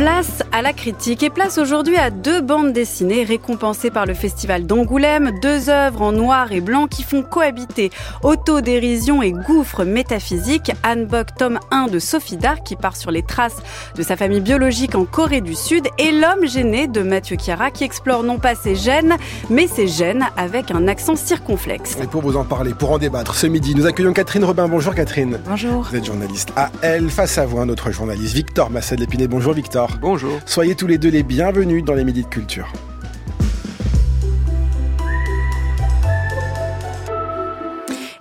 [0.00, 4.64] Place à la critique et place aujourd'hui à deux bandes dessinées récompensées par le Festival
[4.64, 7.90] d'Angoulême, deux œuvres en noir et blanc qui font cohabiter
[8.22, 10.72] autodérision et gouffre métaphysique.
[10.84, 13.58] Anne Bock, tome 1 de Sophie Dark qui part sur les traces
[13.94, 17.84] de sa famille biologique en Corée du Sud et L'homme gêné de Mathieu Chiara qui
[17.84, 19.18] explore non pas ses gènes
[19.50, 21.98] mais ses gènes avec un accent circonflexe.
[22.02, 24.66] Et pour vous en parler, pour en débattre, ce midi, nous accueillons Catherine Robin.
[24.66, 25.40] Bonjour Catherine.
[25.44, 25.82] Bonjour.
[25.90, 29.28] Vous êtes journaliste à Elle, face à vous, un autre journaliste, Victor Massad Lépiné.
[29.28, 29.89] Bonjour Victor.
[30.00, 30.38] Bonjour.
[30.46, 32.72] Soyez tous les deux les bienvenus dans les Midis de Culture.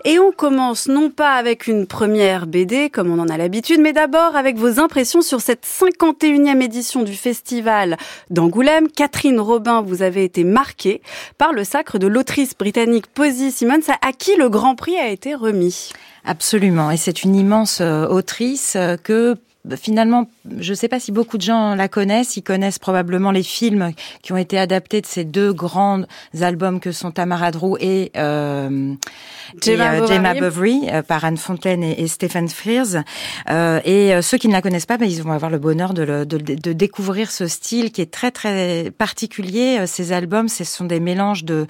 [0.05, 3.93] Et on commence non pas avec une première BD comme on en a l'habitude, mais
[3.93, 7.97] d'abord avec vos impressions sur cette 51e édition du festival
[8.29, 8.87] d'Angoulême.
[8.87, 11.01] Catherine Robin, vous avez été marquée
[11.37, 15.35] par le sacre de l'autrice britannique Posy Simmons à qui le Grand Prix a été
[15.35, 15.91] remis.
[16.25, 16.89] Absolument.
[16.89, 19.35] Et c'est une immense euh, autrice euh, que
[19.75, 22.37] finalement, je ne sais pas si beaucoup de gens la connaissent.
[22.37, 26.01] Ils connaissent probablement les films qui ont été adaptés de ces deux grands
[26.41, 28.93] albums que sont Tamara Drew et, euh,
[29.61, 30.15] Gemma et, euh, Bovary.
[30.15, 33.03] Gemma Bovary euh, par Anne Fontaine et, et Stephen Frears.
[33.49, 36.03] Euh, et ceux qui ne la connaissent pas, ben, ils vont avoir le bonheur de,
[36.03, 39.85] le- de, de découvrir ce style qui est très très particulier.
[39.87, 41.67] Ces albums, ce sont des mélanges de,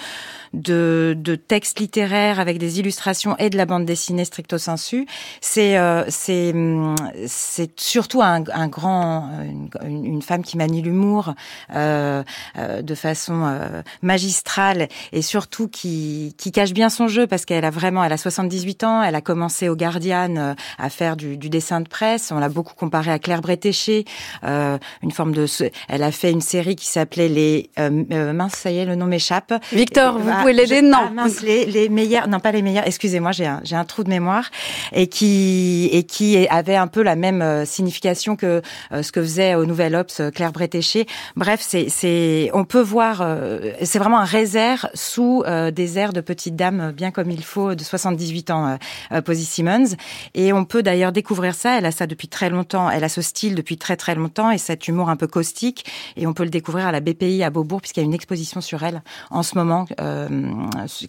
[0.54, 5.06] de, de textes littéraires avec des illustrations et de la bande dessinée stricto sensu.
[5.42, 6.96] C'est euh, c'est hum,
[7.28, 9.70] c'est surtout un, un grand une,
[10.06, 11.34] une femme qui manie l'humour
[11.76, 12.24] euh,
[12.58, 17.66] euh, de façon euh, magistrale et surtout qui qui cache bien son jeu parce qu'elle
[17.66, 21.38] a vraiment elle a 78 ans, elle a commencé au Guardian euh, à faire du,
[21.38, 24.06] du dessin de presse, on l'a beaucoup comparé à Claire Bretéché,
[24.44, 25.46] euh, une forme de
[25.88, 28.96] elle a fait une série qui s'appelait les euh, euh, mince ça y est le
[28.96, 30.98] nom m'échappe Victor, vous Ah, pouvez l'aider Non.
[31.08, 32.86] ah, mince, les, les meilleurs, non pas les meilleurs.
[32.88, 34.50] Excusez-moi, j'ai un, j'ai un trou de mémoire
[34.94, 39.12] et qui et qui est- avait un peu la même euh, signification que euh, ce
[39.12, 41.06] que faisait au Nouvel Obs euh, Claire Bretéché.
[41.36, 45.44] Bref, c'est on peut voir, euh, c'est vraiment un réserve sous
[45.74, 48.78] des airs de petite dame bien comme il faut de 78 ans,
[49.26, 49.96] Posy Simmons.
[50.34, 51.78] Et on peut d'ailleurs découvrir ça.
[51.78, 52.90] Elle a ça depuis très longtemps.
[52.90, 55.86] Elle a ce style depuis très très longtemps et cet humour un peu caustique.
[56.16, 58.62] Et on peut le découvrir à la BPI à Beaubourg puisqu'il y a une exposition
[58.62, 59.02] sur elle
[59.32, 60.28] en ce moment euh,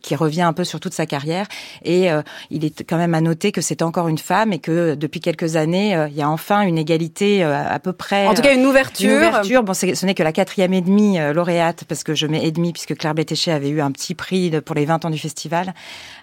[0.02, 1.46] qui revient un peu sur toute sa carrière.
[1.84, 4.94] Et euh, il est quand même à noter que c'est encore une femme et que
[4.94, 8.26] depuis quelques années, il y a enfin une égalité euh, à peu près.
[8.26, 9.08] En tout cas, une ouverture.
[9.10, 9.62] Une ouverture.
[9.62, 12.50] Bon, ce n'est que la quatrième et demie euh, lauréate, parce que je mets et
[12.52, 15.18] demi, puisque Claire Bétéché avait eu un petit prix de- pour les 20 ans du
[15.18, 15.74] festival,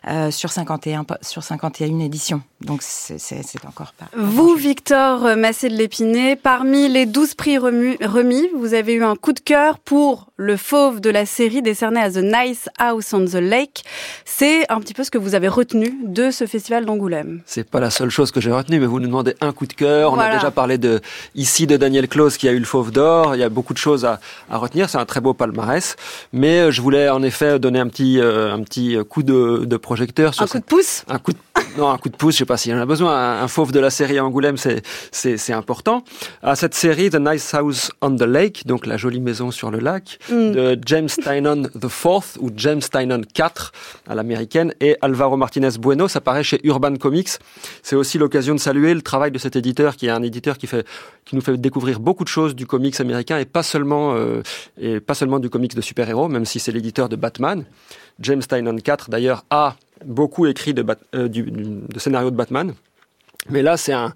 [0.07, 2.41] euh, sur 51, pa- sur 51 éditions.
[2.61, 4.05] Donc, c'est encore pas.
[4.17, 4.55] Vous.
[4.55, 9.39] Victor Massé de l'Épinay, parmi les 12 prix remis, vous avez eu un coup de
[9.39, 13.83] cœur pour le fauve de la série décerné à The Nice House on the Lake.
[14.25, 17.41] C'est un petit peu ce que vous avez retenu de ce festival d'Angoulême.
[17.45, 19.73] C'est pas la seule chose que j'ai retenue, mais vous nous demandez un coup de
[19.73, 20.11] cœur.
[20.11, 20.31] On Voilà.
[20.31, 20.96] a déjà parlé de
[21.35, 23.35] ici de Daniel Close qui a eu le Fauve d'or.
[23.35, 24.19] Il y a beaucoup de choses à,
[24.49, 24.89] à retenir.
[24.89, 25.95] C'est un très beau palmarès.
[26.33, 29.77] Mais euh, je voulais en effet donner un petit euh, un petit coup de, de
[29.77, 31.37] projecteur sur Un coup cette- de pouce un coup de
[31.77, 32.33] non un coup de pouce.
[32.35, 33.13] Je sais pas s'il y en a besoin.
[33.15, 36.03] Un, un fauve de la série Angoulême, c'est important.
[36.41, 39.79] À cette série The Nice House on the Lake, donc la jolie maison sur le
[39.79, 40.51] lac, Mm.
[40.51, 43.71] de James Tynan Fourth ou James Tynan 4
[44.09, 46.07] à l'américaine et Alvaro Martinez Bueno.
[46.07, 47.29] Ça paraît chez Urban Comics.
[47.83, 50.67] C'est aussi l'occasion de saluer le travail de cet éditeur qui est un éditeur qui
[50.67, 50.85] fait
[51.25, 54.41] qui nous fait découvrir beaucoup de choses du comics américain et pas seulement euh,
[54.79, 57.65] et pas seulement du comics de super-héros, même si c'est l'éditeur de Batman.
[58.19, 59.75] James Tynan 4 d'ailleurs a
[60.05, 61.51] beaucoup écrit de, Bat- euh, du,
[61.97, 62.73] scénarios de Batman.
[63.49, 64.13] Mais là, c'est un,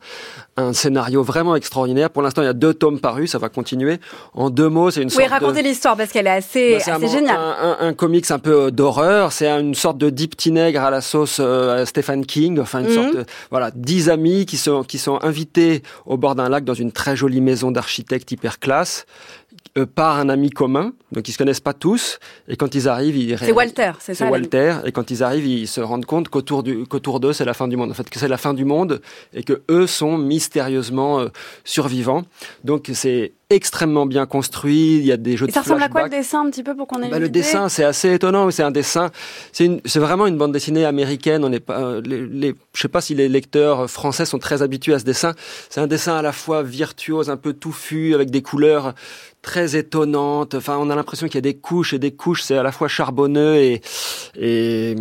[0.62, 2.10] un scénario vraiment extraordinaire.
[2.10, 4.00] Pour l'instant, il y a deux tomes parus, ça va continuer.
[4.34, 5.32] En deux mots, c'est une Oui, sorte de...
[5.32, 7.38] racontez l'histoire parce qu'elle est assez, Bah, c'est assez un, géniale.
[7.38, 9.32] Un, un, un comics un peu euh, d'horreur.
[9.32, 12.60] C'est une sorte de deep petit nègre à la sauce euh, Stephen King.
[12.60, 12.94] Enfin, une Mhm.
[12.94, 16.74] sorte de, voilà, dix amis qui sont, qui sont invités au bord d'un lac dans
[16.74, 19.06] une très jolie maison d'architecte hyper classe
[19.78, 20.92] euh, par un ami commun.
[21.14, 22.20] Donc, ils se connaissent pas tous.
[22.50, 24.28] Et quand ils arrivent, ils C'est Walter, c'est ça.
[24.30, 24.76] Walter.
[24.86, 27.68] Et quand ils arrivent, ils se rendent compte qu'autour du, qu'autour d'eux, c'est la fin
[27.68, 27.92] du monde.
[27.92, 29.02] En fait, que c'est la fin du monde
[29.34, 30.18] et que eux sont
[30.56, 31.28] mystérieusement euh,
[31.64, 32.24] survivants.
[32.66, 34.98] Donc, c'est extrêmement bien construit.
[34.98, 36.64] Il y a des jeux Et de ça ressemble à quoi le dessin un petit
[36.64, 38.50] peu pour qu'on ait Bah, une le idée dessin, c'est assez étonnant.
[38.52, 39.10] C'est un dessin,
[39.54, 41.44] c'est vraiment une bande dessinée américaine.
[41.46, 44.62] On n'est pas, euh, les, les- je sais pas si les lecteurs français sont très
[44.62, 45.34] habitués à ce dessin.
[45.70, 48.94] C'est un dessin à la fois virtuose, un peu touffu, avec des couleurs
[49.42, 50.56] très étonnantes.
[50.56, 52.44] Enfin, on a l'impression qu'il y a des couches et des couches.
[52.44, 53.82] C'est à la fois charbonneux et,
[54.40, 54.96] et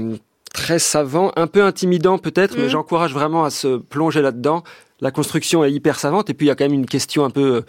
[0.53, 4.63] très savant, un peu intimidant peut-être, mais j'encourage vraiment à se plonger là-dedans.
[5.01, 7.31] La construction est hyper savante et puis il y a quand même une question un
[7.31, 7.61] peu euh,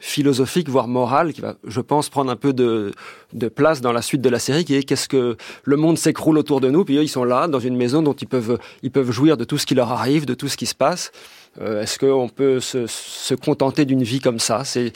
[0.00, 2.92] philosophique, voire morale, qui va, je pense, prendre un peu de,
[3.32, 6.38] de place dans la suite de la série, qui est qu'est-ce que le monde s'écroule
[6.38, 8.90] autour de nous, puis eux, ils sont là, dans une maison dont ils peuvent, ils
[8.90, 11.12] peuvent jouir de tout ce qui leur arrive, de tout ce qui se passe.
[11.60, 14.64] Euh, est-ce qu'on peut se, se contenter d'une vie comme ça?
[14.64, 14.92] C'est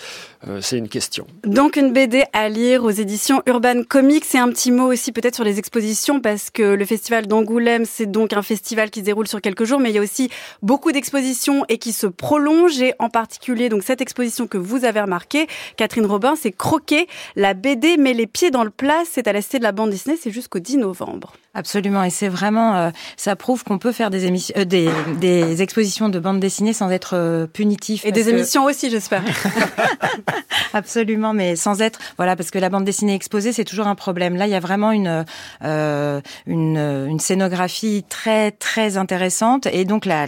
[0.48, 1.26] euh, c'est une question.
[1.44, 4.24] Donc une BD à lire aux éditions Urban Comics.
[4.34, 8.06] Et un petit mot aussi peut-être sur les expositions parce que le festival d'Angoulême, c'est
[8.06, 10.30] donc un festival qui se déroule sur quelques jours, mais il y a aussi
[10.62, 12.80] beaucoup d'expositions et qui se prolongent.
[12.80, 15.46] Et en particulier, donc cette exposition que vous avez remarquée,
[15.76, 17.06] Catherine Robin, c'est Croquer.
[17.36, 19.02] La BD met les pieds dans le plat.
[19.10, 20.16] C'est à la Cité de la bande Disney.
[20.20, 21.32] C'est jusqu'au 10 novembre.
[21.54, 22.02] Absolument.
[22.02, 24.90] Et c'est vraiment, euh, ça prouve qu'on peut faire des, émissions, euh, des,
[25.20, 28.04] des, expositions de bande dessinée sans être punitif.
[28.04, 29.22] Et des émissions aussi, j'espère.
[30.74, 34.36] Absolument, mais sans être voilà parce que la bande dessinée exposée c'est toujours un problème.
[34.36, 35.24] Là, il y a vraiment une
[35.64, 40.26] euh, une, une, scénographie très très intéressante et donc la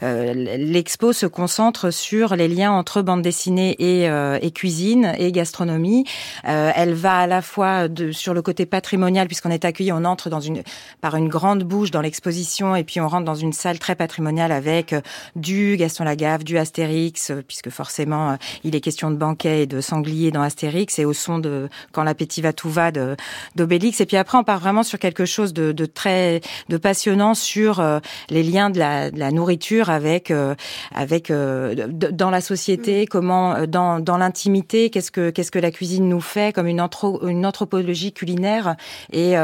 [0.00, 5.32] l'expo la, se concentre sur les liens entre bande dessinée et, euh, et cuisine et
[5.32, 6.04] gastronomie.
[6.48, 10.04] Euh, elle va à la fois de, sur le côté patrimonial puisqu'on est accueilli, on
[10.04, 10.62] entre dans une
[11.00, 14.52] par une grande bouche dans l'exposition et puis on rentre dans une salle très patrimoniale
[14.52, 14.94] avec
[15.42, 20.30] du Gaston Lagaffe, du Astérix puisque forcément il est question de banquet et de sanglier
[20.30, 22.90] dans Astérix et au son de Quand l'appétit va tout va
[23.56, 24.00] d'Obélix.
[24.00, 27.80] Et puis après, on part vraiment sur quelque chose de, de très de passionnant sur
[27.80, 28.00] euh,
[28.30, 30.54] les liens de la, de la nourriture avec euh,
[30.94, 33.06] avec euh, dans la société, mm.
[33.06, 37.26] comment dans, dans l'intimité, qu'est-ce que qu'est-ce que la cuisine nous fait comme une, anthro,
[37.26, 38.76] une anthropologie culinaire.
[39.12, 39.34] Et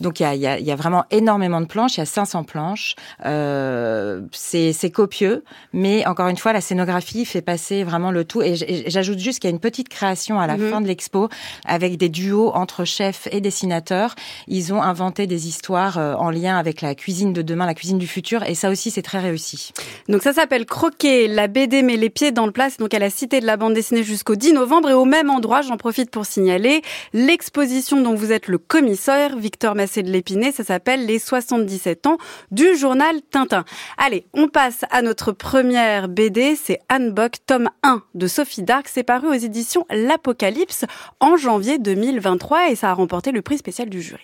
[0.00, 1.96] donc il y a, y, a, y a vraiment énormément de planches.
[1.96, 2.96] Il y a 500 planches.
[3.22, 8.40] c'est copieux, mais encore une fois, la scénographie fait passer vraiment le tout.
[8.42, 8.54] Et
[8.86, 10.70] j'ajoute juste qu'il y a une petite création à la mhm.
[10.70, 11.28] fin de l'expo
[11.66, 14.14] avec des duos entre chefs et dessinateurs.
[14.48, 17.98] Ils ont inventé des histoires euh, en lien avec la cuisine de demain, la cuisine
[17.98, 19.72] du futur, et ça aussi c'est très réussi.
[20.08, 23.10] Donc ça s'appelle Croquer, la BD met les pieds dans le plat, donc à la
[23.10, 26.24] Cité de la bande dessinée jusqu'au 10 novembre, et au même endroit, j'en profite pour
[26.24, 26.82] signaler,
[27.12, 32.18] l'exposition dont vous êtes le commissaire, Victor Massé de l'Épinay, ça s'appelle Les 77 ans
[32.50, 33.64] du journal Tintin.
[33.98, 38.88] Allez, on passe à notre première BD, c'est Anne Bock, tome 1 de Sophie Dark,
[38.88, 40.84] c'est paru aux éditions L'Apocalypse
[41.20, 44.22] en janvier 2023 et ça a remporté le prix spécial du jury.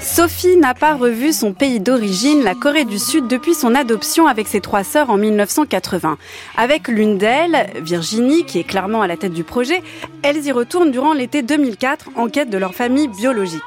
[0.00, 4.48] Sophie n'a pas revu son pays d'origine, la Corée du Sud, depuis son adoption avec
[4.48, 6.18] ses trois sœurs en 1980.
[6.56, 9.80] Avec l'une d'elles, Virginie, qui est clairement à la tête du projet,
[10.22, 13.62] elles y retournent durant l'été 2004 en quête de leur famille biologique.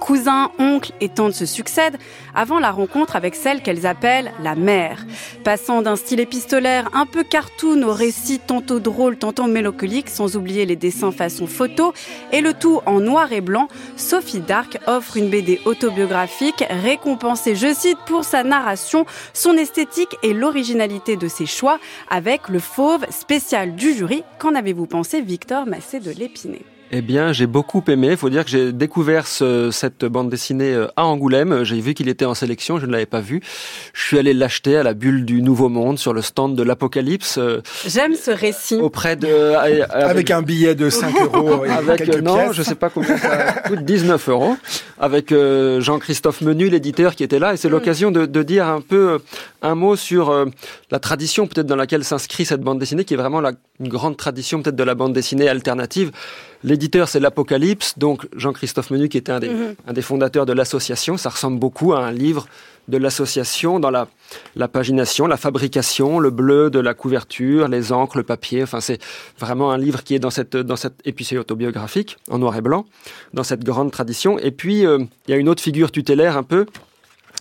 [0.00, 1.98] Cousins, oncles et tantes se succèdent
[2.34, 5.04] avant la rencontre avec celle qu'elles appellent la mère.
[5.44, 10.66] Passant d'un style épistolaire un peu cartoon au récit tantôt drôle, tantôt mélancolique, sans oublier
[10.66, 11.92] les dessins façon photo,
[12.32, 17.72] et le tout en noir et blanc, Sophie Dark offre une BD autobiographique récompensée, je
[17.74, 21.78] cite, pour sa narration, son esthétique et l'originalité de ses choix,
[22.10, 24.22] avec le fauve spécial du jury.
[24.38, 28.08] Qu'en avez-vous pensé, Victor Massé de l'Épinay eh bien, j'ai beaucoup aimé.
[28.12, 31.64] Il faut dire que j'ai découvert ce, cette bande dessinée euh, à Angoulême.
[31.64, 33.42] J'ai vu qu'il était en sélection, je ne l'avais pas vu.
[33.92, 37.36] Je suis allé l'acheter à la bulle du Nouveau Monde sur le stand de l'Apocalypse.
[37.38, 38.76] Euh, J'aime ce récit.
[38.76, 41.64] Auprès de euh, avec, un billet de 5 euros.
[41.66, 42.52] Et avec quelques non, pièces.
[42.52, 44.56] je sais pas combien ça coûte, 19 euros.
[44.98, 47.72] Avec Jean-Christophe Menu, l'éditeur, qui était là, et c'est mm.
[47.72, 49.20] l'occasion de, de, dire un peu
[49.62, 50.46] un mot sur
[50.90, 54.16] la tradition peut-être dans laquelle s'inscrit cette bande dessinée, qui est vraiment la, une grande
[54.16, 56.10] tradition peut-être de la bande dessinée alternative.
[56.64, 59.74] L'éditeur, c'est l'Apocalypse, donc Jean-Christophe Menu, qui était un des, -hmm.
[59.86, 61.16] un des fondateurs de l'association.
[61.16, 62.46] Ça ressemble beaucoup à un livre
[62.88, 64.08] de l'association dans la,
[64.56, 68.62] la pagination, la fabrication, le bleu de la couverture, les encres, le papier.
[68.62, 68.98] Enfin, c'est
[69.38, 71.02] vraiment un livre qui est dans cette, dans cette,
[71.38, 72.86] autobiographique, en noir et blanc,
[73.34, 74.38] dans cette grande tradition.
[74.38, 76.66] Et puis, euh, il y a une autre figure tutélaire un peu,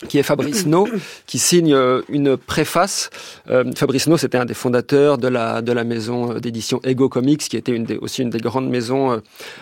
[0.08, 0.88] qui est Fabrice No,
[1.26, 3.10] qui signe euh, une préface.
[3.50, 7.40] Euh, Fabrice No, c'était un des fondateurs de la, de la maison d'édition Ego Comics,
[7.40, 9.20] qui était aussi une des grandes maisons euh,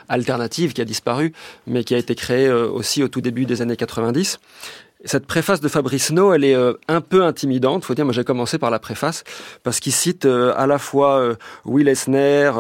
[0.10, 1.34] alternatives qui a disparu,
[1.68, 4.39] mais qui a été créée euh, aussi au tout début des années 90.
[5.04, 7.86] Cette préface de Fabrice No, elle est euh, un peu intimidante.
[7.86, 9.24] Faut dire, moi j'ai commencé par la préface
[9.64, 11.36] parce qu'il cite euh, à la fois euh,
[11.66, 12.52] Will Eisner,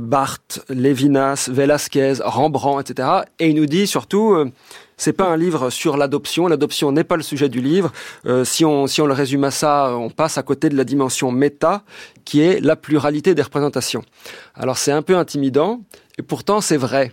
[0.00, 3.08] Barthes, Lévinas, Velasquez, Rembrandt, etc.
[3.38, 4.50] Et il nous dit surtout
[4.96, 6.48] c'est pas un livre sur l'adoption.
[6.48, 7.92] L'adoption n'est pas le sujet du livre.
[8.24, 10.84] Euh, si on si on le résume à ça, on passe à côté de la
[10.84, 11.82] dimension méta,
[12.24, 14.02] qui est la pluralité des représentations.
[14.54, 15.82] Alors c'est un peu intimidant.
[16.18, 17.12] Et pourtant, c'est vrai.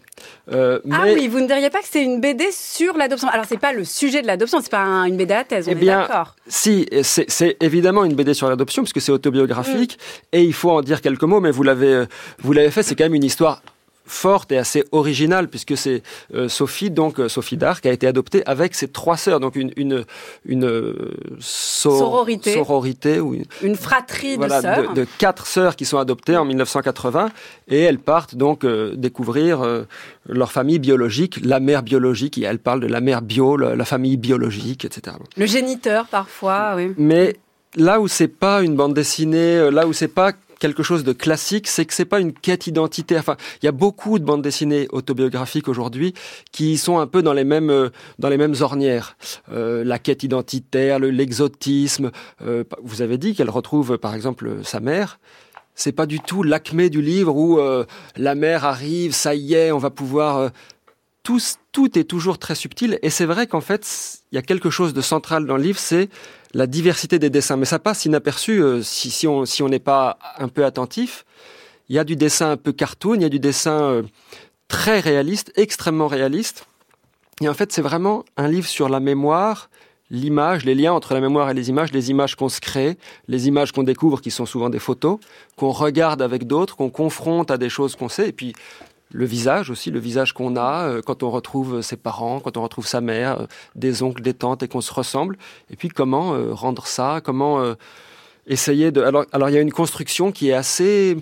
[0.52, 3.28] Euh, ah oui, vous ne diriez pas que c'est une BD sur l'adoption.
[3.28, 5.76] Alors, c'est pas le sujet de l'adoption, c'est pas une BD à thèse, on eh
[5.76, 6.36] bien, d'accord.
[6.48, 10.38] Si, c'est évidemment une BD sur l'adoption, puisque c'est autobiographique, mm.
[10.38, 12.06] et il faut en dire quelques mots, mais vous l'avez
[12.40, 13.62] vous l'avez fait, c'est quand même une histoire
[14.06, 18.44] forte et assez originale puisque c'est euh, Sophie donc euh, Sophie d'Arc a été adoptée
[18.46, 19.40] avec ses trois sœurs.
[19.40, 20.06] Donc une une
[20.46, 22.54] une euh, sororité.
[22.54, 24.94] sororité ou une, fratrie de sœurs.
[24.94, 27.30] de, quatre sœurs qui sont adoptées en 1980
[27.70, 29.86] et elles partent donc découvrir
[30.28, 34.18] leur famille biologique la mère biologique et elle parle de la mère bio la, famille
[34.18, 36.94] biologique etc le géniteur parfois oui.
[36.98, 37.36] Mais
[37.76, 40.34] là où c'est pas une bande dessinée là où c'est pas
[40.64, 43.20] quelque chose de classique, c'est que c'est pas une quête identitaire.
[43.20, 46.14] Enfin, il y a beaucoup de bandes dessinées autobiographiques aujourd'hui
[46.54, 49.18] qui sont un peu dans les mêmes euh, dans les mêmes ornières.
[49.52, 52.12] Euh, la quête identitaire, l'exotisme.
[52.42, 55.20] Euh, vous avez dit qu'elle retrouve par exemple sa mère
[55.76, 57.60] c'est pas du tout l'acmé du livre où
[58.16, 60.52] la mère arrive, ça y est, on va pouvoir.
[61.24, 61.42] tout,
[61.72, 63.84] tout est toujours très subtil et c'est vrai qu'en fait,
[64.32, 66.10] il y a quelque chose de central dans le livre, c'est
[66.54, 67.58] la diversité des dessins.
[67.58, 71.26] Mais ça passe inaperçu euh, si, on n'est pas un peu attentif.
[71.90, 74.04] Il y a du dessin un peu cartoon, il y a du dessin euh,
[74.68, 76.66] très réaliste, extrêmement réaliste.
[77.42, 79.70] Et en fait, c'est vraiment un livre sur la mémoire,
[80.10, 83.48] l'image, les liens entre la mémoire et les images, les images qu'on se crée, les
[83.48, 85.20] images qu'on découvre qui sont souvent des photos,
[85.58, 88.54] qu'on regarde avec d'autres, qu'on confronte à des choses qu'on sait, et puis
[89.14, 92.64] le visage aussi, le visage qu'on a euh, quand on retrouve ses parents, quand on
[92.64, 95.38] retrouve sa mère, euh, des oncles, des tantes et qu'on se ressemble.
[95.70, 97.64] Et puis comment euh, rendre ça, comment
[98.48, 99.02] essayer de...
[99.02, 101.18] Alors, alors il y a une construction qui est assez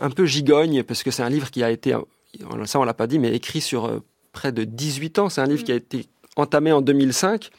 [0.00, 1.94] un peu gigogne parce que c'est un livre qui a été,
[2.64, 5.28] ça on l'a pas dit, mais écrit sur près de 18 ans.
[5.28, 7.50] C'est un livre qui a été entamé en 2005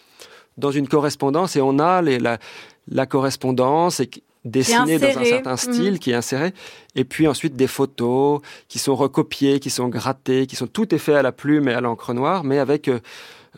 [0.57, 2.39] dans une correspondance et on a les, la,
[2.87, 4.01] la correspondance
[4.45, 5.99] dessiné dans un certain style mhm.
[5.99, 6.53] qui est inséré,
[6.95, 10.99] et puis ensuite des photos qui sont recopiées, qui sont grattées, qui sont tout est
[10.99, 12.87] fait à la plume et à l'encre noire, mais avec.
[12.87, 12.99] Euh,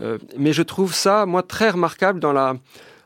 [0.01, 2.56] euh, mais je trouve ça moi très remarquable dans la,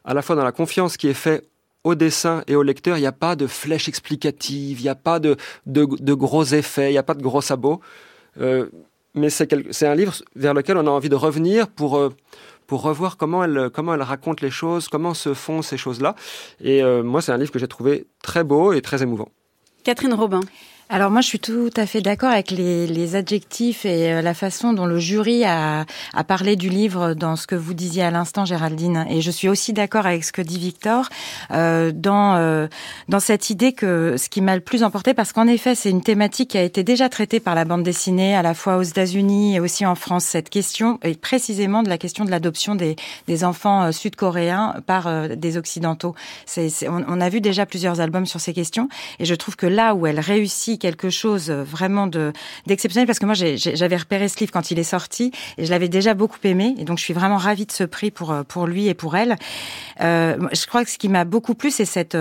[0.03, 1.47] à la fois dans la confiance qui est faite
[1.83, 2.97] au dessin et au lecteur.
[2.97, 6.43] Il n'y a pas de flèche explicative, il n'y a pas de, de, de, gros
[6.43, 7.81] effets, il n'y a pas de gros sabots.
[8.39, 8.67] Euh,
[9.13, 12.09] mais c'est un livre vers lequel on a envie de revenir pour euh,
[12.67, 16.15] pour revoir comment elle, comment elle raconte les choses, comment se font ces choses-là.
[16.61, 19.29] Et euh, moi, c'est un livre que j'ai trouvé très beau et très émouvant.
[19.83, 20.41] Catherine Robin.
[20.93, 24.33] Alors moi, je suis tout à fait d'accord avec les, les, adjectifs et euh, la
[24.33, 28.11] façon dont le jury a, a, parlé du livre dans ce que vous disiez à
[28.11, 29.05] l'instant, Géraldine.
[29.09, 31.07] Et je suis aussi d'accord avec ce que dit Victor
[31.51, 32.67] euh, dans euh,
[33.07, 36.03] dans cette idée que ce qui m'a le plus emporté, parce qu'en effet, c'est une
[36.03, 39.55] thématique qui a été déjà traitée par la bande dessinée à la fois aux États-Unis
[39.55, 40.25] et aussi en France.
[40.25, 42.97] Cette question et précisément de la question de l'adoption des,
[43.29, 45.07] des enfants euh, sud-coréens par
[45.37, 46.15] des occidentaux.
[46.57, 50.05] On a vu déjà plusieurs albums sur ces questions, et je trouve que là où
[50.05, 52.33] elle réussit quelque chose vraiment de
[52.65, 55.87] d'exceptionnel parce que moi j'avais repéré ce livre quand il est sorti et je l'avais
[55.87, 58.87] déjà beaucoup aimé et donc je suis vraiment ravie de ce prix pour pour lui
[58.87, 59.35] et pour elle.
[60.01, 62.17] Euh, je crois que ce qui m'a beaucoup plu c'est cette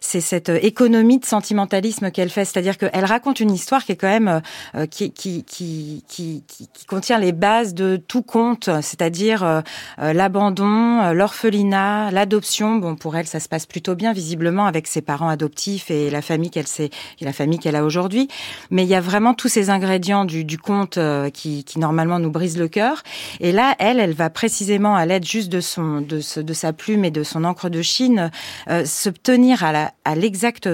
[0.00, 4.08] c'est cette économie de sentimentalisme qu'elle fait, c'est-à-dire qu'elle raconte une histoire qui est quand
[4.08, 4.40] même
[4.74, 6.42] euh, qui, qui, qui, qui,
[6.86, 9.60] contient les bases de tout conte, c'est-à-dire euh,
[9.98, 12.76] l'abandon, l'orphelinat, l'adoption.
[12.76, 16.22] Bon pour elle ça se passe plutôt bien visiblement avec ses parents adoptifs et la
[16.22, 16.90] famille qu'elle s'est
[17.20, 18.28] la famille qu'elle a aujourd'hui.
[18.70, 22.58] Mais il y a vraiment tous ces ingrédients du, conte euh, qui, normalement nous brisent
[22.58, 23.02] le cœur.
[23.40, 26.20] Et là, elle, elle va précisément à l'aide juste de son, de,
[26.52, 28.30] sa plume et de son encre de Chine
[28.68, 30.68] euh, se tenir à l'exact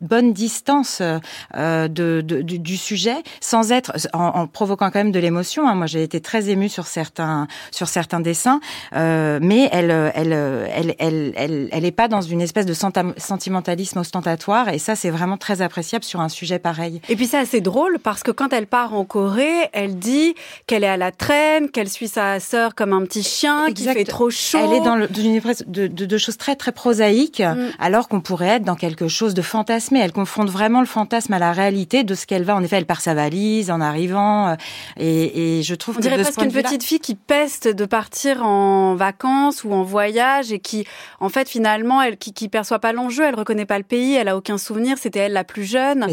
[0.00, 5.18] bonne distance euh, de, de, du, sujet, sans être en, en provoquant quand même de
[5.18, 5.68] l'émotion.
[5.68, 5.74] Hein.
[5.74, 8.60] Moi, j'ai été très émue sur certains sur certains dessins,
[8.94, 13.98] euh, mais elle elle elle elle elle elle est pas dans une espèce de sentimentalisme
[13.98, 17.00] ostentatoire, et ça, c'est vraiment très appréciable sur un sujet pareil.
[17.08, 20.34] Et puis c'est assez drôle parce que quand elle part en Corée, elle dit
[20.66, 24.04] qu'elle est à la traîne, qu'elle suit sa sœur comme un petit chien, qu'il fait
[24.04, 24.58] trop chaud.
[24.62, 27.70] Elle est dans, le, une espèce de, de, de, choses très très prosaïques, mm.
[27.78, 31.32] alors qu'on pourrait être dans quelque chose de fantastique mais elle confronte vraiment le fantasme
[31.32, 32.56] à la réalité de ce qu'elle va.
[32.56, 34.54] En effet, elle part sa valise en arrivant, euh,
[34.96, 38.94] et, et je trouve on dirait presque une petite fille qui peste de partir en
[38.94, 40.86] vacances ou en voyage et qui,
[41.20, 44.28] en fait, finalement, elle qui, qui perçoit pas l'enjeu, elle reconnaît pas le pays, elle
[44.28, 44.98] a aucun souvenir.
[44.98, 46.06] C'était elle la plus jeune.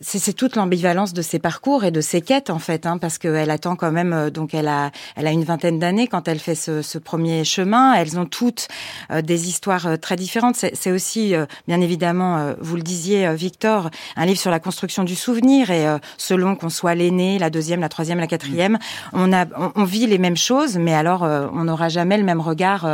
[0.00, 3.50] C'est toute l'ambivalence de ses parcours et de ses quêtes en fait, hein, parce qu'elle
[3.50, 4.12] attend quand même.
[4.12, 7.44] Euh, donc elle a, elle a une vingtaine d'années quand elle fait ce, ce, premier
[7.44, 7.94] chemin.
[7.94, 8.68] Elles ont toutes
[9.10, 10.56] euh, des histoires très différentes.
[10.56, 11.34] C'est aussi,
[11.66, 15.86] bien évidemment, vous le disiez étudié Victor, un livre sur la construction du souvenir et
[16.16, 18.78] selon qu'on soit l'aîné, la deuxième, la troisième, la quatrième,
[19.12, 22.88] on a, on, vit les mêmes choses, mais alors on n'aura jamais le même regard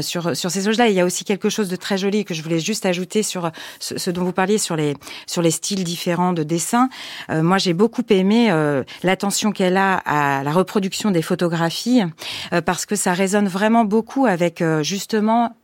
[0.00, 0.88] sur sur ces choses-là.
[0.88, 3.50] Il y a aussi quelque chose de très joli que je voulais juste ajouter sur
[3.78, 4.94] ce, ce dont vous parliez sur les
[5.26, 6.88] sur les styles différents de dessin.
[7.28, 8.50] moi, j'ai beaucoup aimé
[9.02, 12.02] l'attention qu'elle a à la reproduction des photographies
[12.64, 15.54] parce que ça résonne vraiment beaucoup avec justement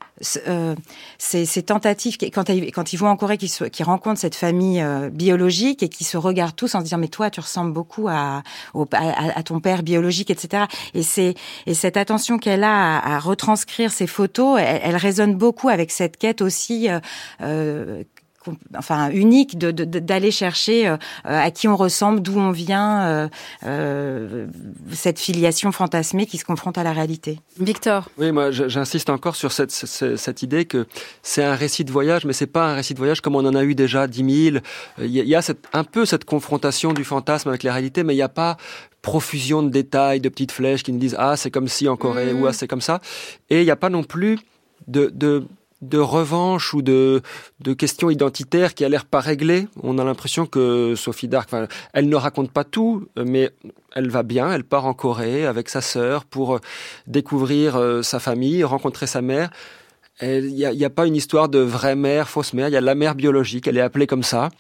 [0.47, 0.75] euh,
[1.19, 5.89] ces, tentatives, quand, quand ils vont en Corée, qu'ils rencontrent cette famille euh, biologique et
[5.89, 8.43] qui se regardent tous en se disant mais toi tu ressembles beaucoup à,
[8.75, 10.65] à, ton père biologique, etc.
[10.95, 11.35] Et c'est
[11.67, 16.43] et cette attention qu'elle a à, retranscrire ces photos, elle, résonne beaucoup avec cette quête
[16.43, 16.89] aussi
[17.41, 18.05] euh,
[18.77, 23.29] enfin unique de, d'aller chercher euh, à qui on ressemble, d'où on vient, euh,
[23.65, 24.47] euh,
[24.93, 27.41] cette filiation fantasmée qui se confronte à la réalité.
[27.59, 28.09] Victor.
[28.19, 30.87] Oui, moi j'insiste encore sur cette, cette, idée que
[31.23, 33.55] c'est un récit de voyage, mais c'est pas un récit de voyage comme on en
[33.55, 34.63] a eu déjà dix mille.
[34.99, 38.19] Il y a cette, un peu cette confrontation du fantasme avec la réalité, mais il
[38.19, 38.57] n'y a pas
[39.03, 42.33] profusion de détails, de petites flèches qui nous disent ah c'est comme si en Corée
[42.33, 43.01] ou ah c'est comme ça.
[43.51, 44.39] Et il n'y a pas non plus
[44.87, 45.45] de, de
[45.83, 47.21] de revanche ou de,
[47.77, 49.67] questions identitaires qui a l'air pas réglées.
[49.83, 51.51] On a l'impression que Sophie Dark,
[51.93, 53.51] elle ne raconte pas tout, mais
[53.95, 54.53] elle va bien.
[54.53, 56.59] Elle part en Corée avec sa sœur pour euh,
[57.07, 59.51] découvrir euh, sa famille, rencontrer sa mère.
[60.21, 62.69] Il n'y a, pas une histoire de vraie mère, fausse mère.
[62.69, 63.67] Il y a la mère biologique.
[63.67, 64.51] Elle est appelée comme ça.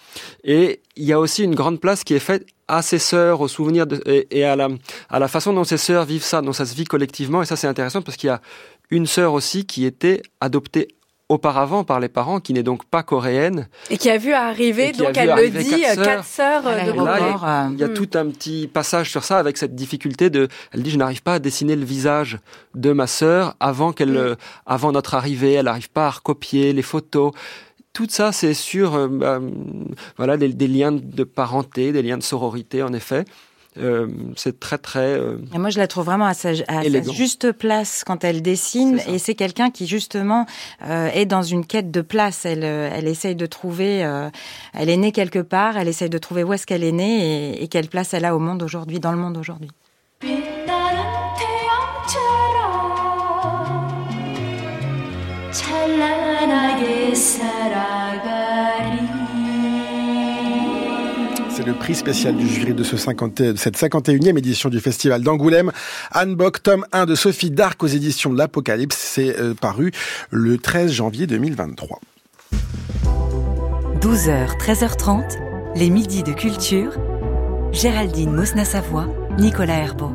[0.42, 3.48] Et il y a aussi une grande place qui est faite à ses sœurs, aux
[3.48, 4.70] souvenirs et, à, la,
[5.08, 7.42] à la façon dont ses sœurs vivent ça, dont ça se vit collectivement.
[7.42, 8.40] Et ça, c'est intéressant parce qu'il y a
[8.90, 10.88] une sœur aussi qui était adoptée
[11.28, 13.68] auparavant par les parents, qui n'est donc pas coréenne.
[13.90, 17.88] Et qui a vu arriver, donc elle le dit, quatre sœurs, de Il y a,
[17.88, 17.94] hmm.
[17.94, 21.34] tout un petit passage sur ça avec cette difficulté de, elle dit, je n'arrive pas
[21.34, 22.38] à dessiner le visage
[22.74, 24.36] de ma sœur avant qu'elle, hmm.
[24.66, 27.32] avant notre arrivée, elle n'arrive pas à recopier les photos.
[27.92, 29.40] Tout ça, c'est sur, euh, bah,
[30.16, 33.24] voilà, des liens de parenté, des liens de sororité, en effet.
[33.78, 35.18] Euh, c'est très très.
[35.18, 39.34] Euh, moi, je la trouve vraiment à sa, juste place quand elle dessine, et c'est
[39.34, 40.46] quelqu'un qui justement
[40.84, 42.44] euh, est dans une quête de place.
[42.44, 44.00] Elle, elle essaye de trouver.
[44.74, 45.76] elle est née quelque part.
[45.76, 48.36] Elle essaye de trouver où est-ce qu'elle est née et, et quelle place elle a
[48.36, 49.70] au monde aujourd'hui, dans le monde aujourd'hui.
[61.54, 65.70] C'est le prix spécial du jury de, ce 50, cette 51e édition du Festival d'Angoulême.
[66.10, 68.96] Anne Bock, tome 1 de Sophie Darc aux éditions de l'Apocalypse.
[68.96, 69.92] C'est euh, paru
[70.30, 72.00] le 13 janvier 2023.
[74.00, 76.92] 12h, 13h30, les midis de culture.
[77.70, 80.12] Géraldine Mosna-Savoie, Nicolas Herbeau.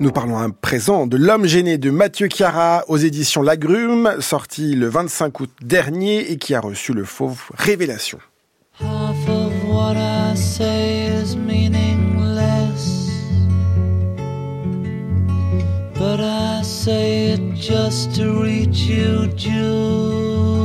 [0.00, 4.88] Nous parlons à présent de L'homme gêné de Mathieu Chiara aux éditions Lagrume, sorti le
[4.88, 8.18] 25 août dernier et qui a reçu le fauve Révélation.
[9.96, 13.10] I say is meaningless.
[15.98, 20.59] But I say it just to reach you, Julia.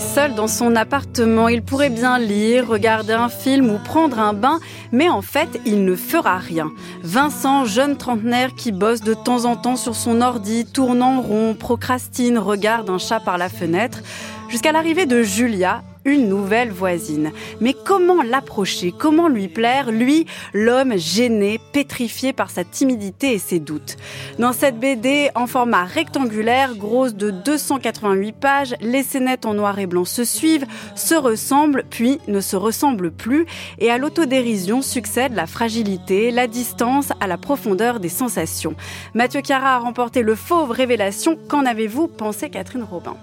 [0.00, 1.48] Seul dans son appartement.
[1.48, 4.60] Il pourrait bien lire, regarder un film ou prendre un bain,
[4.92, 6.70] mais en fait, il ne fera rien.
[7.02, 11.54] Vincent, jeune trentenaire qui bosse de temps en temps sur son ordi, tourne en rond,
[11.54, 14.00] procrastine, regarde un chat par la fenêtre,
[14.48, 17.32] jusqu'à l'arrivée de Julia, une nouvelle voisine.
[17.60, 18.92] Mais comment l'approcher?
[18.96, 19.90] Comment lui plaire?
[19.90, 23.96] Lui, l'homme gêné, pétrifié par sa timidité et ses doutes.
[24.38, 29.86] Dans cette BD en format rectangulaire, grosse de 288 pages, les scénettes en noir et
[29.86, 33.46] blanc se suivent, se ressemblent, puis ne se ressemblent plus,
[33.78, 38.74] et à l'autodérision succède la fragilité, la distance à la profondeur des sensations.
[39.14, 41.38] Mathieu Cara a remporté le fauve révélation.
[41.48, 43.16] Qu'en avez-vous pensé, Catherine Robin?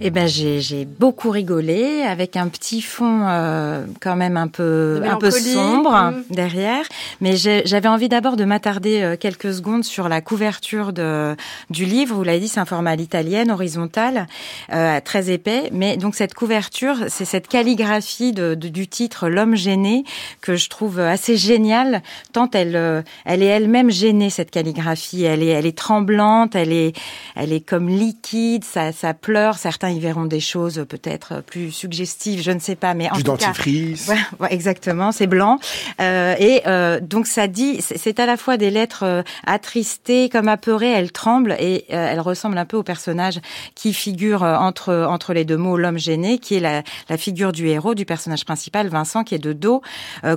[0.00, 5.16] Eh ben j'ai beaucoup rigolé avec un petit fond euh, quand même un peu un
[5.16, 6.34] peu sombre mm.
[6.34, 6.84] derrière,
[7.20, 11.36] mais j'avais envie d'abord de m'attarder euh, quelques secondes sur la couverture de
[11.70, 12.14] du livre.
[12.14, 14.26] Vous l'avez dit, c'est un format à l'italienne, horizontal,
[14.72, 20.04] euh, très épais, mais donc cette couverture, c'est cette calligraphie de, du titre L'homme gêné
[20.40, 22.02] que je trouve assez géniale,
[22.32, 25.24] tant elle euh, elle est elle-même gênée cette calligraphie.
[25.24, 26.96] Elle est elle est tremblante, elle est
[27.36, 31.70] elle est comme liquide, ça ça pleure certains certains y verront des choses peut-être plus
[31.70, 34.06] suggestives, je ne sais pas, mais en du tout dentifrice.
[34.06, 35.58] cas, ouais, exactement, c'est blanc.
[36.00, 40.48] Euh, et euh, donc ça dit, c'est à la fois des lettres euh, attristées comme
[40.48, 43.40] apeurées, elles tremblent et euh, elles ressemblent un peu au personnage
[43.74, 47.66] qui figure entre entre les deux mots, l'homme gêné, qui est la, la, figure du
[47.68, 49.82] héros, du personnage principal, Vincent, qui est de dos,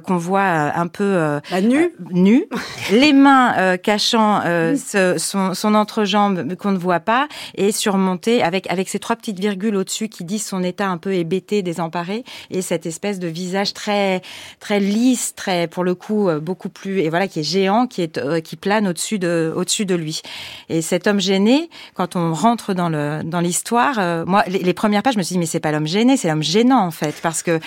[0.03, 2.45] qu'on voit un peu la nu, nu,
[2.91, 4.41] les mains cachant
[4.75, 9.75] son, son entrejambe qu'on ne voit pas et surmonté avec avec ces trois petites virgules
[9.75, 14.21] au-dessus qui disent son état un peu hébété, désemparé et cette espèce de visage très
[14.59, 18.01] très lisse, très pour le coup euh, beaucoup plus et voilà qui est géant, qui
[18.01, 20.21] est euh, qui plane au-dessus de au-dessus de lui.
[20.69, 25.03] Et cet homme gêné, quand on rentre dans le dans l'histoire, euh, moi les, premières
[25.03, 27.15] pages, je me suis dit mais c'est pas l'homme gêné, c'est l'homme gênant en fait
[27.21, 27.59] parce que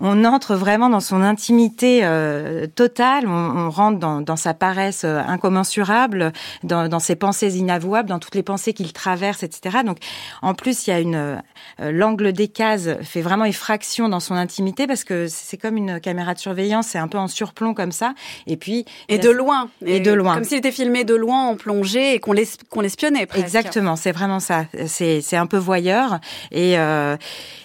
[0.00, 2.00] on entre vraiment dans son intimité
[2.74, 6.32] totale, on, rentre dans, dans sa paresse incommensurable,
[6.64, 9.78] dans, dans ses pensées inavouables, dans toutes les pensées qu'il traverse, etc.
[9.84, 9.98] Donc
[10.42, 11.42] en plus il y a une
[11.78, 16.34] l'angle des cases fait vraiment effraction dans son intimité parce que c'est comme une caméra
[16.34, 18.14] de surveillance, c'est un peu en surplomb comme ça.
[18.46, 21.56] Et puis et de loin, et, de loin, comme s'il était filmé de loin en
[21.56, 23.26] plongée et qu'on l'espionnait.
[23.34, 24.66] Exactement, c'est vraiment ça.
[24.86, 26.20] C'est c'est un peu voyeur
[26.50, 27.16] et euh,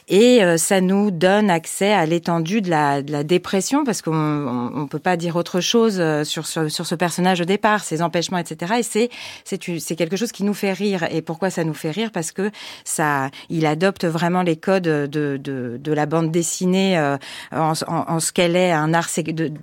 [0.08, 4.72] et euh, ça nous donne accès à l'étendue de la, de la dépression parce qu'on
[4.76, 8.04] on, peut pas dire autre chose euh, sur, sur, sur ce personnage au départ, ses
[8.04, 8.76] empêchements, etc.
[8.80, 9.10] Et c'est
[9.44, 11.08] c'est c'est quelque chose qui nous fait rire.
[11.10, 12.12] Et pourquoi ça nous fait rire?
[12.14, 12.52] Parce que
[12.86, 17.18] ça, il adopte vraiment les codes de de, la bande dessinée euh,
[17.52, 19.10] en, en, ce qu'elle est un art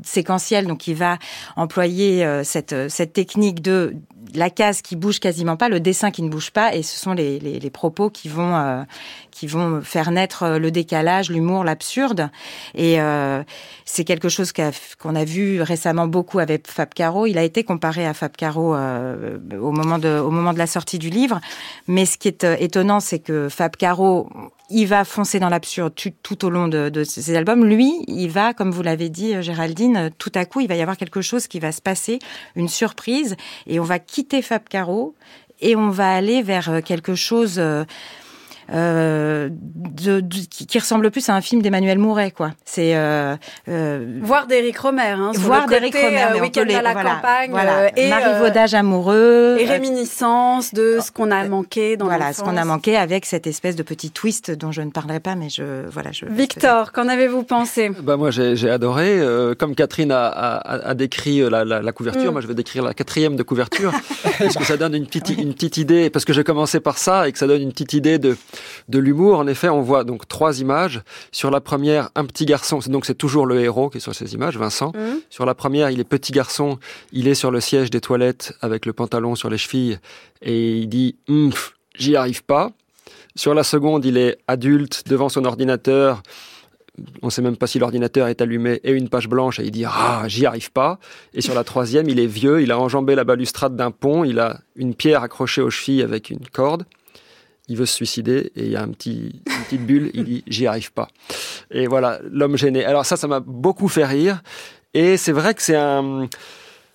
[0.03, 0.67] séquentiel.
[0.67, 1.19] Donc il va
[1.57, 3.95] employer cette cette technique de
[4.35, 7.13] la case qui bouge quasiment pas, le dessin qui ne bouge pas, et ce sont
[7.13, 8.83] les, les, propos qui vont euh,
[9.31, 12.31] qui vont faire naître euh, le décalage, l'humour, l'absurde.
[12.75, 13.43] Et euh,
[13.85, 17.27] c'est quelque chose qu'on a, vu récemment beaucoup avec Fab Caro.
[17.27, 20.99] Il a été comparé à Fab Caro au moment de au moment de la sortie
[20.99, 21.41] du livre.
[21.87, 24.29] Mais ce qui est étonnant, c'est que Fab Caro
[24.73, 27.65] il va foncer dans l'absurde tout, au long de, de, ses albums.
[27.65, 30.97] Lui, il va, comme vous l'avez dit, Géraldine, tout à coup, il va y avoir
[30.97, 32.19] quelque chose qui va se passer,
[32.57, 35.15] une surprise, et on va quitter Fab Caro
[35.61, 37.61] et on va aller vers quelque chose
[38.71, 42.53] euh, de, qui, ressemble plus à un film d'Emmanuel Mouret, quoi.
[42.65, 43.37] C'est euh,
[43.69, 47.97] euh, voir d'Éric Romer, hein, voir d'Éric Romer, mais week-end à la campagne, voilà.
[47.99, 52.65] et marivaudage amoureux, et réminiscence de ce qu'on a manqué dans voilà, ce qu'on a
[52.65, 56.13] manqué avec cette espèce de petit twist dont je ne parlerai pas, mais je voilà,
[56.13, 56.27] je.
[56.27, 57.91] Victor, qu'en avez-vous pensé?
[58.03, 59.21] Bah moi j'ai adoré,
[59.59, 62.33] comme Catherine a, a, a décrit la, la, la couverture, mm.
[62.33, 63.93] moi je vais décrire la quatrième de couverture
[64.39, 67.29] parce que ça donne une petite une petite idée, parce que j'ai commencé par ça
[67.29, 68.37] et que ça donne une petite idée de
[68.89, 69.39] de l'humour.
[69.39, 71.03] En effet, on voit donc trois images.
[71.31, 72.81] Sur la première, un petit garçon.
[72.87, 74.93] Donc c'est toujours le héros qui est sur ces images, Vincent.
[74.95, 75.21] Mmh.
[75.31, 76.79] Sur la première, il est petit garçon.
[77.13, 79.99] Il est sur le siège des toilettes avec le pantalon sur les chevilles
[80.43, 81.17] et il dit
[81.99, 82.73] j'y arrive pas.
[83.35, 86.23] Sur la seconde, il est adulte devant son ordinateur.
[87.23, 89.71] On ne sait même pas si l'ordinateur est allumé et une page blanche et il
[89.71, 90.99] dit ah j'y arrive pas.
[91.33, 94.39] Et sur la troisième, il est vieux, il a enjambé la balustrade d'un pont, il
[94.39, 96.85] a une pierre accrochée aux chevilles avec une corde
[97.73, 100.45] il veut se suicider et il y a un petit, une petite bulle, il dit
[100.47, 101.09] j'y arrive pas.
[101.71, 102.85] Et voilà, l'homme gêné.
[102.85, 104.43] Alors ça, ça m'a beaucoup fait rire.
[104.93, 106.29] Et c'est vrai que c'est un,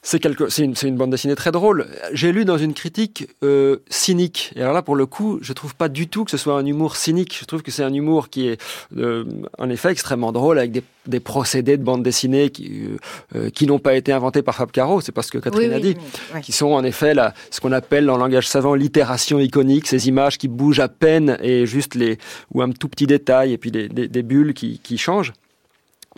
[0.07, 1.85] c'est quelque, c'est une, une, bande dessinée très drôle.
[2.13, 4.53] J'ai lu dans une critique euh, cynique.
[4.55, 6.65] Et alors là, pour le coup, je trouve pas du tout que ce soit un
[6.65, 7.37] humour cynique.
[7.37, 8.61] Je trouve que c'est un humour qui est,
[8.95, 9.25] euh,
[9.57, 12.87] en effet, extrêmement drôle avec des, des procédés de bande dessinée qui,
[13.35, 15.01] euh, qui n'ont pas été inventés par Fab Caro.
[15.01, 15.97] C'est pas ce que Catherine a dit.
[16.41, 20.37] Qui sont en effet là, ce qu'on appelle en langage savant l'itération iconique, ces images
[20.37, 22.17] qui bougent à peine et juste les
[22.53, 25.33] ou un tout petit détail et puis des, des, des bulles qui, qui changent.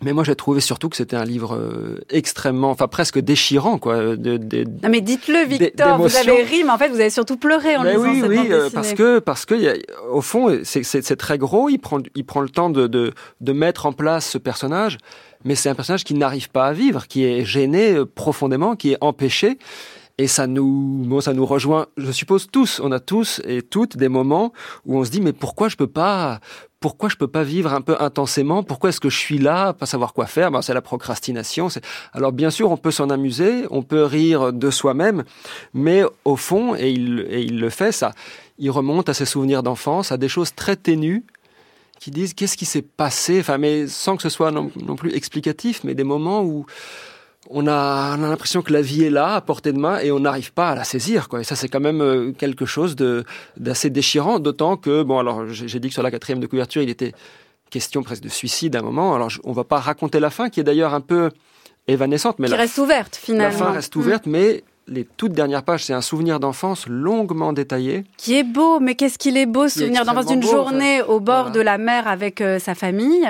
[0.02, 4.16] Mais moi, j'ai trouvé surtout que c'était un livre euh, extrêmement, enfin presque déchirant, quoi.
[4.16, 5.98] De, de, non, mais dites-le, Victor.
[5.98, 8.48] Vous avez ri, mais en fait, vous avez surtout pleuré en lisant oui, cette oui,
[8.50, 9.74] euh, parce que parce que y a,
[10.12, 11.70] au fond, c'est très gros.
[11.70, 14.98] Il prend il prend le temps de, de de mettre en place ce personnage,
[15.44, 18.94] mais c'est un personnage qui n'arrive pas à vivre, qui est gêné euh, profondément, qui
[18.94, 19.58] est empêché.
[20.18, 22.82] Et ça nous, bon, ça nous rejoint, je suppose tous.
[22.84, 24.52] On a tous et toutes des moments
[24.86, 26.42] où on se dit mais pourquoi je peux pas,
[26.80, 28.64] pourquoi je peux pas vivre un peu intensément?
[28.64, 30.50] Pourquoi est-ce que je suis là, pas savoir quoi faire?
[30.52, 31.68] Ben, C'est la procrastination.
[32.14, 35.24] Alors bien sûr, on peut s'en amuser, on peut rire de soi-même,
[35.74, 38.14] mais au fond, et il, le fait, ça,
[38.58, 41.24] il remonte à ses souvenirs d'enfance, à des choses très ténues
[42.00, 45.84] qui disent qu'est-ce qui s'est passé, enfin, mais sans que ce soit non plus explicatif,
[45.84, 46.66] mais des moments où
[47.50, 50.54] on a, l'impression que la vie est là, à portée de main, et on n'arrive
[50.54, 51.30] pas à la saisir.
[51.30, 51.42] Quoi.
[51.42, 53.24] Et ça, c'est quand même euh, quelque chose de,
[53.58, 56.90] d'assez déchirant, d'autant que, bon, alors j'ai dit que sur la quatrième de couverture, il
[56.90, 57.14] était
[57.70, 59.16] question presque de suicide à un moment.
[59.16, 61.30] Alors on va pas raconter la fin, qui est d'ailleurs un peu
[61.88, 62.40] évanescente.
[62.40, 63.60] Mais qui reste ouverte, finalement.
[63.60, 64.32] La fin reste ouverte, mm.
[64.32, 68.04] mais les toutes dernières pages, c'est un souvenir d'enfance longuement détaillé.
[68.18, 71.62] Qui est beau, mais qu'est-ce qu'il est beau, souvenir d'enfance d'une journée au bord de
[71.62, 73.28] la mer avec euh, sa famille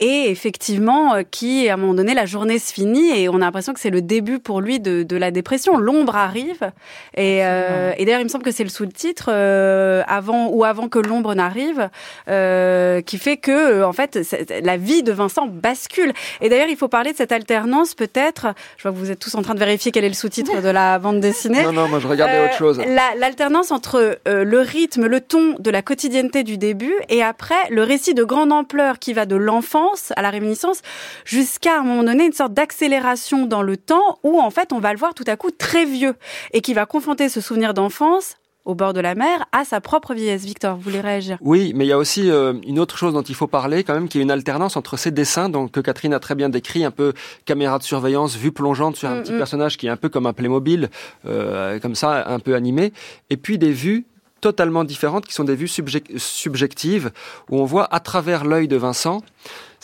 [0.00, 3.38] et effectivement euh, qui à un moment donné la journée se finit et on a
[3.38, 5.76] l'impression que c'est le début pour lui de, de la dépression.
[5.76, 6.72] L'ombre arrive
[7.16, 10.88] et, euh, et d'ailleurs il me semble que c'est le sous-titre euh, avant ou avant
[10.88, 11.90] que l'ombre n'arrive
[12.28, 14.18] euh, qui fait que en fait
[14.64, 16.12] la vie de Vincent bascule.
[16.40, 18.48] Et d'ailleurs il faut parler de cette alternance peut-être.
[18.76, 20.68] Je vois que vous êtes tous en train de vérifier quel est le sous-titre de
[20.68, 21.62] la bande dessinée.
[21.62, 22.80] Non non moi je regardais autre chose.
[23.16, 28.14] L'alternance entre le rythme, le ton de la quotidienneté du début et après le récit
[28.14, 30.82] de grande ampleur qui va de l'enfant à la réminiscence,
[31.24, 34.92] jusqu'à un moment donné une sorte d'accélération dans le temps où en fait on va
[34.92, 36.14] le voir tout à coup très vieux
[36.52, 40.14] et qui va confronter ce souvenir d'enfance au bord de la mer à sa propre
[40.14, 40.44] vieillesse.
[40.44, 41.38] Victor, vous voulez réagir?
[41.40, 43.94] Oui, mais il y a aussi euh, une autre chose dont il faut parler quand
[43.94, 46.84] même, qui est une alternance entre ces dessins, donc que Catherine a très bien décrit,
[46.84, 47.12] un peu
[47.44, 49.38] caméra de surveillance, vue plongeante sur un mm, petit mm.
[49.38, 50.88] personnage qui est un peu comme un Playmobil,
[51.26, 52.92] euh, comme ça, un peu animé,
[53.30, 54.06] et puis des vues
[54.40, 57.12] totalement différentes qui sont des vues subjectives
[57.50, 59.22] où on voit à travers l'œil de Vincent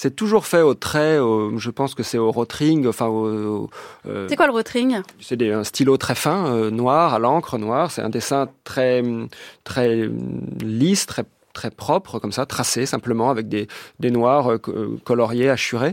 [0.03, 3.69] c'est toujours fait au trait, je pense que c'est au rotring, enfin au,
[4.07, 5.03] euh, c'est quoi le rotring?
[5.21, 7.91] C'est un stylo très fin, euh, noir, à l'encre noire.
[7.91, 9.03] C'est un dessin très,
[9.63, 10.09] très
[10.63, 15.93] lisse, très très propre, comme ça, tracé simplement avec des, des noirs euh, coloriés, assurés.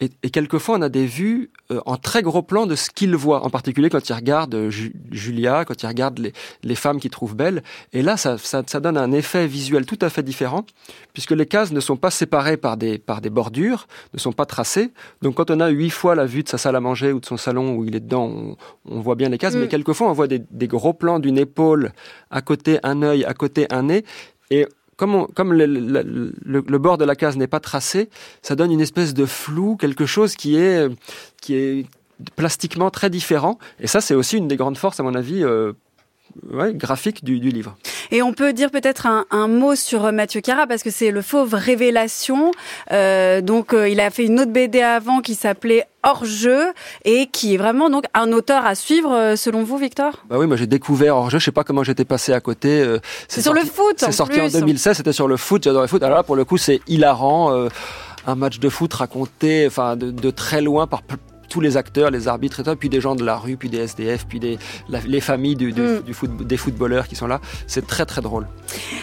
[0.00, 3.14] Et, et, quelquefois, on a des vues euh, en très gros plan de ce qu'il
[3.14, 7.10] voit, en particulier quand il regarde euh, Julia, quand il regarde les, les, femmes qu'il
[7.10, 7.62] trouve belles.
[7.92, 10.66] Et là, ça, ça, ça, donne un effet visuel tout à fait différent,
[11.12, 14.46] puisque les cases ne sont pas séparées par des, par des bordures, ne sont pas
[14.46, 14.90] tracées.
[15.22, 17.26] Donc quand on a huit fois la vue de sa salle à manger ou de
[17.26, 19.68] son salon où il est dedans, on, on voit bien les cases, mais mm.
[19.68, 21.92] quelquefois on voit des, des gros plans d'une épaule,
[22.30, 24.04] à côté un œil, à côté un nez.
[24.50, 28.08] Et comme, comme le, bord de la case n'est pas tracé,
[28.42, 30.88] ça donne une espèce de flou, quelque chose qui est,
[31.40, 31.86] qui est
[32.36, 33.58] plastiquement très différent.
[33.80, 35.72] Et ça, c'est aussi une des grandes forces, à mon avis, euh,
[36.52, 37.76] ouais, graphique du, du, livre.
[38.10, 41.10] Et on peut dire peut-être un, un, mot sur euh, Mathieu Cara parce que c'est
[41.10, 42.52] le fauve révélation.
[42.92, 46.72] Euh, donc euh, il a fait une autre BD avant qui s'appelait hors jeu
[47.04, 50.24] et qui est vraiment donc un auteur à suivre euh, selon vous Victor?
[50.28, 52.84] Bah oui, moi j'ai découvert hors jeu, je sais pas comment j'étais passé à côté.
[53.28, 53.96] c'est sur le foot.
[53.98, 56.02] C'est sorti en 2016, c'était sur le foot, j'adore le foot.
[56.02, 57.68] Alors là pour le coup c'est hilarant,
[58.26, 61.02] un match de foot raconté, enfin de, de très loin par
[61.48, 64.26] tous les acteurs, les arbitres et puis des gens de la rue, puis des SDF,
[64.26, 64.58] puis des,
[65.06, 66.02] les familles du, du, mm.
[66.02, 67.40] du foot, des footballeurs qui sont là.
[67.66, 68.46] C'est très très drôle.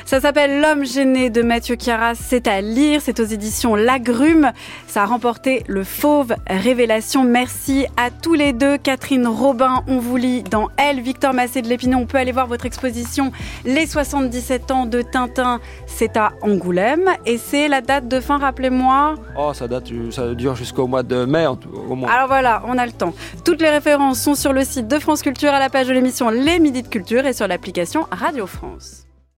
[0.06, 2.16] Ça s'appelle L'homme gêné de Mathieu Chiaras.
[2.16, 3.02] C'est à lire.
[3.02, 4.52] C'est aux éditions Lagrume.
[4.88, 7.24] Ça a remporté le Fauve Révélation.
[7.24, 8.78] Merci à tous les deux.
[8.78, 11.02] Catherine Robin, on vous lit dans Elle.
[11.02, 13.32] Victor Massé de l'Épinay, on peut aller voir votre exposition
[13.66, 15.60] Les 77 ans de Tintin.
[15.88, 17.10] C'est à Angoulême.
[17.26, 19.16] Et c'est la date de fin, rappelez-moi.
[19.38, 22.10] Oh, ça date, ça dure jusqu'au mois de mai, au moins.
[22.10, 23.14] Alors voilà on a le temps.
[23.44, 26.30] Toutes les références sont sur le site de France Culture à la page de l'émission
[26.30, 29.06] Les Midis de Culture et sur l'application Radio France.